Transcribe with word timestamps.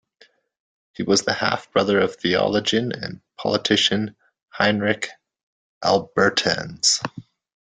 He 0.93 1.03
was 1.03 1.21
the 1.21 1.33
half-brother 1.33 1.99
of 1.99 2.15
theologian 2.15 2.91
and 2.91 3.21
politician 3.37 4.15
Heinrich 4.49 5.09
Albertz. 5.83 7.03